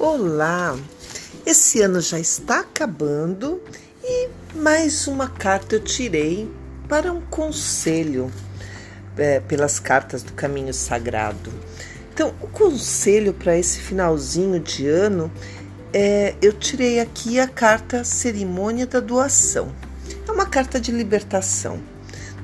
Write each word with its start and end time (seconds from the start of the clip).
Olá! 0.00 0.78
Esse 1.44 1.82
ano 1.82 2.00
já 2.00 2.20
está 2.20 2.60
acabando 2.60 3.60
e 4.00 4.28
mais 4.54 5.08
uma 5.08 5.26
carta 5.26 5.74
eu 5.74 5.80
tirei 5.80 6.48
para 6.88 7.12
um 7.12 7.20
conselho 7.20 8.30
é, 9.16 9.40
pelas 9.40 9.80
cartas 9.80 10.22
do 10.22 10.32
Caminho 10.34 10.72
Sagrado. 10.72 11.52
Então, 12.14 12.32
o 12.40 12.46
conselho 12.46 13.34
para 13.34 13.58
esse 13.58 13.80
finalzinho 13.80 14.60
de 14.60 14.86
ano 14.86 15.32
é 15.92 16.36
eu 16.40 16.52
tirei 16.52 17.00
aqui 17.00 17.40
a 17.40 17.48
carta 17.48 18.04
Cerimônia 18.04 18.86
da 18.86 19.00
Doação. 19.00 19.74
É 20.28 20.30
uma 20.30 20.46
carta 20.46 20.78
de 20.78 20.92
libertação. 20.92 21.80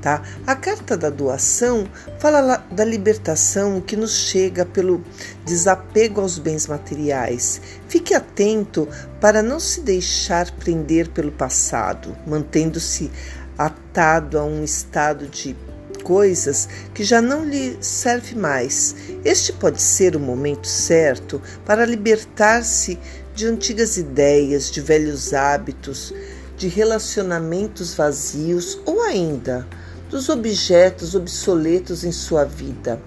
Tá? 0.04 0.22
A 0.46 0.54
carta 0.54 0.98
da 0.98 1.08
doação 1.08 1.88
fala 2.18 2.62
da 2.70 2.84
libertação 2.84 3.80
que 3.80 3.96
nos 3.96 4.14
chega 4.14 4.66
pelo 4.66 5.02
desapego 5.46 6.20
aos 6.20 6.38
bens 6.38 6.66
materiais. 6.66 7.58
Fique 7.88 8.12
atento 8.12 8.86
para 9.18 9.42
não 9.42 9.58
se 9.58 9.80
deixar 9.80 10.50
prender 10.50 11.08
pelo 11.08 11.32
passado, 11.32 12.14
mantendo-se 12.26 13.10
atado 13.56 14.38
a 14.38 14.44
um 14.44 14.62
estado 14.62 15.26
de 15.26 15.56
coisas 16.02 16.68
que 16.92 17.02
já 17.02 17.22
não 17.22 17.42
lhe 17.42 17.78
serve 17.80 18.34
mais. 18.34 18.94
Este 19.24 19.54
pode 19.54 19.80
ser 19.80 20.16
o 20.16 20.20
momento 20.20 20.68
certo 20.68 21.40
para 21.64 21.86
libertar-se 21.86 22.98
de 23.34 23.46
antigas 23.46 23.96
ideias, 23.96 24.70
de 24.70 24.82
velhos 24.82 25.32
hábitos, 25.32 26.12
de 26.58 26.68
relacionamentos 26.68 27.94
vazios 27.94 28.78
ou 28.84 29.00
ainda 29.00 29.66
dos 30.14 30.28
objetos 30.28 31.16
obsoletos 31.16 32.04
em 32.04 32.12
sua 32.12 32.44
vida. 32.44 33.02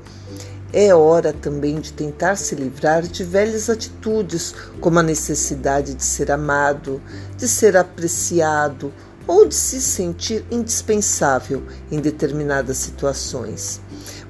É 0.73 0.93
hora 0.93 1.31
também 1.31 1.79
de 1.79 1.93
tentar 1.93 2.35
se 2.35 2.53
livrar 2.53 3.01
de 3.03 3.23
velhas 3.23 3.69
atitudes, 3.69 4.53
como 4.81 4.99
a 4.99 5.03
necessidade 5.03 5.93
de 5.93 6.03
ser 6.03 6.29
amado, 6.29 7.01
de 7.37 7.47
ser 7.47 7.77
apreciado 7.77 8.91
ou 9.25 9.45
de 9.45 9.55
se 9.55 9.79
sentir 9.79 10.43
indispensável 10.51 11.63
em 11.89 12.01
determinadas 12.01 12.75
situações. 12.75 13.79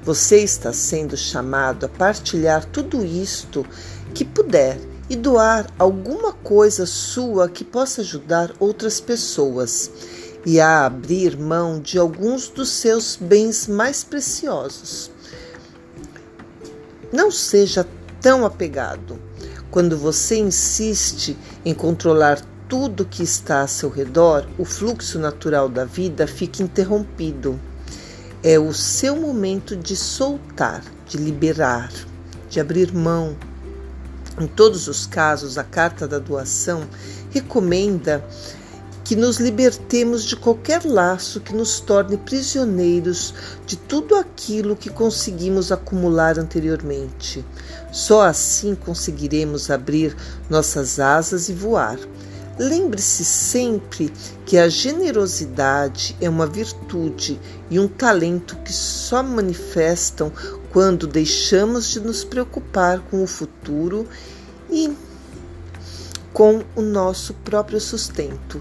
Você 0.04 0.38
está 0.38 0.72
sendo 0.72 1.16
chamado 1.16 1.86
a 1.86 1.88
partilhar 1.88 2.64
tudo 2.64 3.04
isto 3.04 3.66
que 4.14 4.24
puder 4.24 4.78
e 5.10 5.16
doar 5.16 5.66
alguma 5.76 6.32
coisa 6.32 6.86
sua 6.86 7.48
que 7.48 7.64
possa 7.64 8.02
ajudar 8.02 8.52
outras 8.60 9.00
pessoas 9.00 9.90
e 10.44 10.60
a 10.60 10.86
abrir 10.86 11.36
mão 11.36 11.80
de 11.80 11.98
alguns 11.98 12.48
dos 12.48 12.68
seus 12.68 13.16
bens 13.16 13.66
mais 13.66 14.04
preciosos. 14.04 15.10
Não 17.12 17.30
seja 17.30 17.86
tão 18.20 18.44
apegado. 18.44 19.18
Quando 19.70 19.96
você 19.96 20.36
insiste 20.36 21.36
em 21.64 21.74
controlar 21.74 22.40
tudo 22.68 23.04
que 23.04 23.22
está 23.22 23.62
a 23.62 23.66
seu 23.66 23.88
redor, 23.88 24.46
o 24.58 24.64
fluxo 24.64 25.18
natural 25.18 25.68
da 25.68 25.84
vida 25.84 26.26
fica 26.26 26.62
interrompido. 26.62 27.58
É 28.42 28.58
o 28.58 28.72
seu 28.72 29.16
momento 29.16 29.74
de 29.74 29.96
soltar, 29.96 30.82
de 31.06 31.16
liberar, 31.16 31.90
de 32.48 32.60
abrir 32.60 32.92
mão. 32.94 33.36
Em 34.38 34.46
todos 34.46 34.86
os 34.86 35.06
casos, 35.06 35.58
a 35.58 35.64
carta 35.64 36.06
da 36.06 36.18
doação 36.18 36.86
recomenda 37.30 38.24
que 39.08 39.16
nos 39.16 39.38
libertemos 39.38 40.22
de 40.22 40.36
qualquer 40.36 40.84
laço 40.84 41.40
que 41.40 41.54
nos 41.54 41.80
torne 41.80 42.18
prisioneiros 42.18 43.32
de 43.64 43.74
tudo 43.74 44.14
aquilo 44.14 44.76
que 44.76 44.90
conseguimos 44.90 45.72
acumular 45.72 46.38
anteriormente. 46.38 47.42
Só 47.90 48.20
assim 48.20 48.74
conseguiremos 48.74 49.70
abrir 49.70 50.14
nossas 50.50 51.00
asas 51.00 51.48
e 51.48 51.54
voar. 51.54 51.98
Lembre-se 52.58 53.24
sempre 53.24 54.12
que 54.44 54.58
a 54.58 54.68
generosidade 54.68 56.14
é 56.20 56.28
uma 56.28 56.46
virtude 56.46 57.40
e 57.70 57.80
um 57.80 57.88
talento 57.88 58.56
que 58.56 58.74
só 58.74 59.22
manifestam 59.22 60.30
quando 60.70 61.06
deixamos 61.06 61.88
de 61.88 62.00
nos 62.00 62.24
preocupar 62.24 63.00
com 63.10 63.22
o 63.22 63.26
futuro 63.26 64.06
e 64.70 64.94
com 66.30 66.62
o 66.76 66.82
nosso 66.82 67.32
próprio 67.32 67.80
sustento 67.80 68.60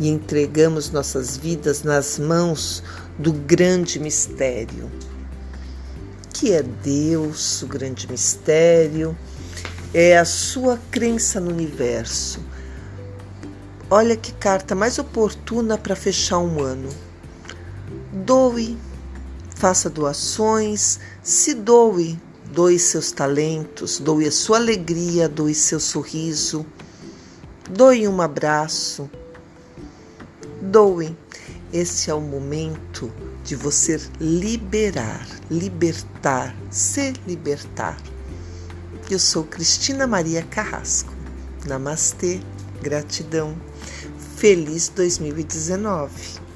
e 0.00 0.08
entregamos 0.08 0.90
nossas 0.90 1.36
vidas 1.36 1.82
nas 1.82 2.18
mãos 2.18 2.82
do 3.18 3.34
grande 3.34 4.00
mistério, 4.00 4.90
que 6.32 6.52
é 6.52 6.62
Deus, 6.62 7.60
o 7.62 7.66
grande 7.66 8.10
mistério, 8.10 9.16
é 9.92 10.16
a 10.16 10.24
sua 10.24 10.80
crença 10.90 11.38
no 11.38 11.50
universo. 11.50 12.40
Olha 13.90 14.16
que 14.16 14.32
carta 14.32 14.74
mais 14.74 14.98
oportuna 14.98 15.76
para 15.76 15.94
fechar 15.94 16.38
um 16.38 16.62
ano. 16.62 16.88
Doe, 18.10 18.78
faça 19.54 19.90
doações, 19.90 20.98
se 21.22 21.52
doe, 21.52 22.18
doe 22.54 22.78
seus 22.78 23.12
talentos, 23.12 23.98
doe 23.98 24.26
a 24.26 24.32
sua 24.32 24.56
alegria, 24.56 25.28
doe 25.28 25.54
seu 25.54 25.78
sorriso, 25.78 26.64
doe 27.68 28.08
um 28.08 28.22
abraço, 28.22 29.10
Doe. 30.70 31.16
Esse 31.72 32.12
é 32.12 32.14
o 32.14 32.20
momento 32.20 33.12
de 33.42 33.56
você 33.56 34.00
liberar, 34.20 35.26
libertar, 35.50 36.54
se 36.70 37.12
libertar. 37.26 38.00
Eu 39.10 39.18
sou 39.18 39.42
Cristina 39.42 40.06
Maria 40.06 40.44
Carrasco. 40.44 41.12
Namastê, 41.66 42.40
gratidão. 42.80 43.56
Feliz 44.36 44.88
2019. 44.90 46.49